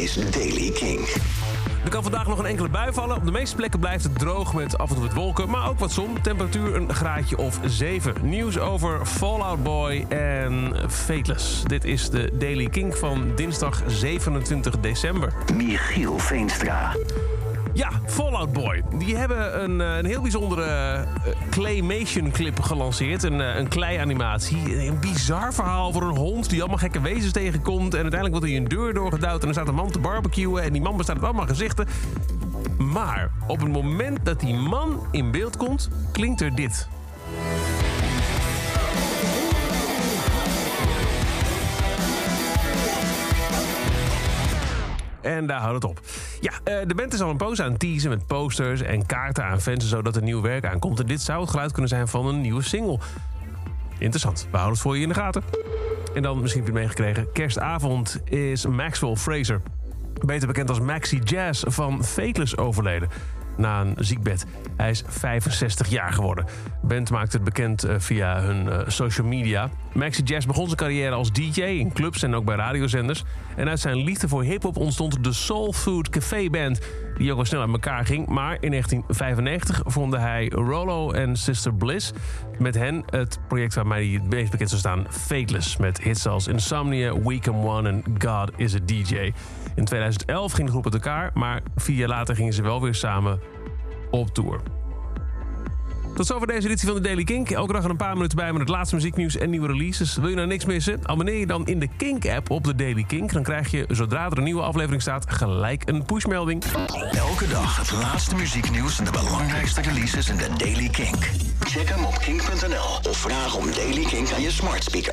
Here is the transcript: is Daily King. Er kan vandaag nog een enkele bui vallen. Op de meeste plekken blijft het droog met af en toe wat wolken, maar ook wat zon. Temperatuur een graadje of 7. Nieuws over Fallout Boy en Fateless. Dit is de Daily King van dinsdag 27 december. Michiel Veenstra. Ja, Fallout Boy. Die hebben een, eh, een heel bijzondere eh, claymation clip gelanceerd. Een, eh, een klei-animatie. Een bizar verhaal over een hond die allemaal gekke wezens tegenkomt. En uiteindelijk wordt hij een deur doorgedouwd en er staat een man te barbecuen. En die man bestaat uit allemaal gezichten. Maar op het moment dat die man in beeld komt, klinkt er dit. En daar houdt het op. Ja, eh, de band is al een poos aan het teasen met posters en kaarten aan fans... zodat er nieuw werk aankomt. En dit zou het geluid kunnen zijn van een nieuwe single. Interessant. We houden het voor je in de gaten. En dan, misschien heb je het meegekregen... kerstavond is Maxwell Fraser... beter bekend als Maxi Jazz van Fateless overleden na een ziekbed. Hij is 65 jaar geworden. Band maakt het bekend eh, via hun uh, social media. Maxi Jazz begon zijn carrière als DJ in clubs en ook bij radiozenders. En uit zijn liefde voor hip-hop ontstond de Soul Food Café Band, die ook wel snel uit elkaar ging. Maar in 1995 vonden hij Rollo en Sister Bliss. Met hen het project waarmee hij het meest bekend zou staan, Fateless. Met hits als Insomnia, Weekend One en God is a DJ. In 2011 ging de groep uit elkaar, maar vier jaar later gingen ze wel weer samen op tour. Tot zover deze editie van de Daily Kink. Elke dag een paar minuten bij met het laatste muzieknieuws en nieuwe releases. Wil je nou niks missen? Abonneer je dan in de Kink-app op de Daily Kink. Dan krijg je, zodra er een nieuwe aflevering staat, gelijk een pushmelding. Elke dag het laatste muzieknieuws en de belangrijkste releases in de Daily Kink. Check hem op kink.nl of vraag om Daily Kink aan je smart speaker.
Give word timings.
is 0.00 0.16
Daily 0.30 0.70
King. 0.70 1.69
Er 1.84 1.90
kan 1.90 2.02
vandaag 2.02 2.26
nog 2.26 2.38
een 2.38 2.46
enkele 2.46 2.68
bui 2.68 2.92
vallen. 2.92 3.16
Op 3.16 3.24
de 3.24 3.30
meeste 3.30 3.56
plekken 3.56 3.80
blijft 3.80 4.04
het 4.04 4.18
droog 4.18 4.54
met 4.54 4.78
af 4.78 4.88
en 4.88 4.94
toe 4.94 5.04
wat 5.04 5.14
wolken, 5.14 5.50
maar 5.50 5.68
ook 5.68 5.78
wat 5.78 5.92
zon. 5.92 6.20
Temperatuur 6.22 6.76
een 6.76 6.94
graadje 6.94 7.38
of 7.38 7.58
7. 7.64 8.14
Nieuws 8.22 8.58
over 8.58 9.06
Fallout 9.06 9.62
Boy 9.62 10.06
en 10.08 10.74
Fateless. 10.88 11.62
Dit 11.64 11.84
is 11.84 12.10
de 12.10 12.30
Daily 12.38 12.66
King 12.66 12.96
van 12.96 13.32
dinsdag 13.34 13.82
27 13.86 14.80
december. 14.80 15.32
Michiel 15.56 16.18
Veenstra. 16.18 16.92
Ja, 17.72 17.90
Fallout 18.06 18.52
Boy. 18.52 18.82
Die 18.98 19.16
hebben 19.16 19.62
een, 19.62 19.80
eh, 19.80 19.96
een 19.96 20.04
heel 20.04 20.20
bijzondere 20.20 20.62
eh, 20.64 21.32
claymation 21.50 22.30
clip 22.30 22.60
gelanceerd. 22.60 23.22
Een, 23.22 23.40
eh, 23.40 23.56
een 23.56 23.68
klei-animatie. 23.68 24.86
Een 24.86 25.00
bizar 25.00 25.54
verhaal 25.54 25.86
over 25.86 26.02
een 26.02 26.16
hond 26.16 26.50
die 26.50 26.60
allemaal 26.60 26.78
gekke 26.78 27.00
wezens 27.00 27.32
tegenkomt. 27.32 27.94
En 27.94 28.00
uiteindelijk 28.00 28.30
wordt 28.30 28.46
hij 28.46 28.56
een 28.56 28.68
deur 28.68 28.94
doorgedouwd 28.94 29.42
en 29.42 29.48
er 29.48 29.54
staat 29.54 29.68
een 29.68 29.74
man 29.74 29.90
te 29.90 29.98
barbecuen. 29.98 30.62
En 30.62 30.72
die 30.72 30.82
man 30.82 30.96
bestaat 30.96 31.16
uit 31.16 31.24
allemaal 31.24 31.46
gezichten. 31.46 31.69
Maar 32.78 33.30
op 33.46 33.60
het 33.60 33.72
moment 33.72 34.24
dat 34.24 34.40
die 34.40 34.54
man 34.54 35.06
in 35.10 35.30
beeld 35.30 35.56
komt, 35.56 35.90
klinkt 36.12 36.40
er 36.40 36.54
dit. 36.54 36.88
En 45.20 45.46
daar 45.46 45.60
houdt 45.60 45.82
het 45.82 45.84
op. 45.84 46.00
Ja, 46.40 46.52
eh, 46.64 46.86
de 46.86 46.94
band 46.94 47.12
is 47.12 47.20
al 47.20 47.30
een 47.30 47.36
poos 47.36 47.60
aan 47.60 47.70
het 47.70 47.80
teasen 47.80 48.10
met 48.10 48.26
posters 48.26 48.80
en 48.80 49.06
kaarten 49.06 49.44
aan 49.44 49.60
fans... 49.60 49.88
zodat 49.88 50.16
er 50.16 50.22
nieuw 50.22 50.40
werk 50.40 50.64
aankomt. 50.64 51.00
En 51.00 51.06
dit 51.06 51.20
zou 51.20 51.40
het 51.40 51.50
geluid 51.50 51.72
kunnen 51.72 51.90
zijn 51.90 52.08
van 52.08 52.26
een 52.26 52.40
nieuwe 52.40 52.62
single. 52.62 52.98
Interessant. 53.98 54.46
We 54.50 54.56
houden 54.56 54.72
het 54.72 54.82
voor 54.82 54.96
je 54.96 55.02
in 55.02 55.08
de 55.08 55.14
gaten. 55.14 55.42
En 56.14 56.22
dan, 56.22 56.40
misschien 56.40 56.64
heb 56.64 56.72
je 56.72 56.78
het 56.78 56.86
meegekregen... 56.86 57.32
kerstavond 57.32 58.20
is 58.24 58.66
Maxwell 58.66 59.16
Fraser... 59.16 59.60
beter 60.24 60.46
bekend 60.46 60.68
als 60.68 60.80
Maxi 60.80 61.20
Jazz 61.24 61.64
van 61.68 62.04
Fateless 62.04 62.56
overleden 62.56 63.08
na 63.60 63.80
een 63.80 63.94
ziekbed. 63.98 64.46
Hij 64.76 64.90
is 64.90 65.02
65 65.06 65.88
jaar 65.88 66.12
geworden. 66.12 66.44
Band 66.82 67.10
maakt 67.10 67.32
het 67.32 67.44
bekend 67.44 67.84
eh, 67.84 67.94
via 67.98 68.40
hun 68.40 68.66
uh, 68.66 68.78
social 68.86 69.26
media. 69.26 69.70
Maxi 69.92 70.22
Jazz 70.22 70.46
begon 70.46 70.64
zijn 70.64 70.76
carrière 70.76 71.14
als 71.14 71.32
DJ 71.32 71.62
in 71.62 71.92
clubs 71.92 72.22
en 72.22 72.34
ook 72.34 72.44
bij 72.44 72.56
radiozenders. 72.56 73.24
En 73.56 73.68
uit 73.68 73.80
zijn 73.80 73.96
liefde 73.96 74.28
voor 74.28 74.42
hip-hop 74.42 74.76
ontstond 74.76 75.24
de 75.24 75.32
Soul 75.32 75.72
Food 75.72 76.08
Café 76.08 76.50
Band, 76.50 76.80
die 77.16 77.30
ook 77.30 77.36
wel 77.36 77.44
snel 77.44 77.60
uit 77.60 77.70
elkaar 77.70 78.06
ging. 78.06 78.26
Maar 78.26 78.56
in 78.60 78.70
1995 78.70 79.82
vonden 79.84 80.20
hij 80.20 80.48
Rollo 80.48 81.10
en 81.10 81.36
Sister 81.36 81.74
Bliss. 81.74 82.12
Met 82.58 82.74
hen 82.74 83.02
het 83.06 83.38
project 83.48 83.74
waarmee 83.74 84.10
hij 84.10 84.20
het 84.20 84.30
meest 84.30 84.50
bekend 84.50 84.68
zou 84.68 84.80
staan, 84.80 85.06
Fateless. 85.10 85.76
Met 85.76 86.02
hits 86.02 86.26
als 86.26 86.46
Insomnia, 86.46 87.20
Weekend 87.20 87.64
One 87.64 87.88
en 87.88 88.04
God 88.18 88.50
is 88.56 88.74
a 88.74 88.78
DJ. 88.84 89.32
In 89.74 89.84
2011 89.84 90.52
ging 90.52 90.66
de 90.66 90.72
groep 90.72 90.84
uit 90.84 90.94
elkaar, 90.94 91.30
maar 91.34 91.60
vier 91.76 91.96
jaar 91.96 92.08
later 92.08 92.34
gingen 92.34 92.52
ze 92.52 92.62
wel 92.62 92.80
weer 92.80 92.94
samen 92.94 93.40
op 94.10 94.34
tour. 94.34 94.60
Tot 96.14 96.26
zover 96.26 96.46
deze 96.46 96.66
editie 96.66 96.86
van 96.86 96.96
de 96.96 97.02
Daily 97.02 97.24
Kink. 97.24 97.50
Elke 97.50 97.72
dag 97.72 97.84
een 97.84 97.96
paar 97.96 98.14
minuten 98.14 98.36
bij 98.36 98.52
met 98.52 98.60
het 98.60 98.68
laatste 98.68 98.94
muzieknieuws 98.94 99.36
en 99.36 99.50
nieuwe 99.50 99.66
releases. 99.66 100.16
Wil 100.16 100.28
je 100.28 100.34
nou 100.34 100.46
niks 100.46 100.64
missen? 100.64 101.00
Abonneer 101.02 101.38
je 101.38 101.46
dan 101.46 101.66
in 101.66 101.78
de 101.78 101.88
Kink-app 101.96 102.50
op 102.50 102.64
de 102.64 102.74
Daily 102.74 103.04
Kink. 103.04 103.32
Dan 103.32 103.42
krijg 103.42 103.70
je, 103.70 103.84
zodra 103.88 104.26
er 104.26 104.38
een 104.38 104.44
nieuwe 104.44 104.62
aflevering 104.62 105.02
staat, 105.02 105.32
gelijk 105.32 105.88
een 105.88 106.04
pushmelding. 106.04 106.64
Elke 107.12 107.48
dag 107.48 107.76
het 107.76 107.92
laatste 107.92 108.34
muzieknieuws 108.34 108.98
en 108.98 109.04
de 109.04 109.10
belangrijkste 109.10 109.80
releases 109.80 110.28
in 110.28 110.36
de 110.36 110.48
Daily 110.56 110.88
Kink. 110.88 111.30
Check 111.60 111.88
hem 111.88 112.04
op 112.04 112.18
kink.nl 112.18 113.10
of 113.10 113.16
vraag 113.16 113.56
om 113.56 113.66
Daily 113.74 114.04
Kink 114.04 114.32
aan 114.32 114.42
je 114.42 114.50
smart 114.50 114.84
speaker. 114.84 115.08